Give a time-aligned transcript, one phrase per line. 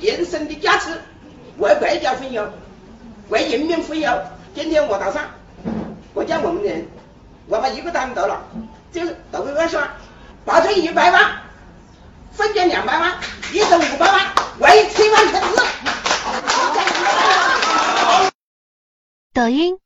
[0.00, 0.90] 人生的价值，
[1.58, 2.48] 为国家分忧，
[3.28, 4.10] 为人民分忧。
[4.54, 5.28] 今天我打算，
[6.14, 6.86] 我叫我们的人，
[7.48, 8.42] 我把一个单得了，
[8.92, 9.90] 就是得了二十万，
[10.44, 11.32] 保这一百万
[12.32, 13.18] 分给两百万，
[13.52, 15.56] 一人五百万，为千万城市。
[19.32, 19.78] 抖音。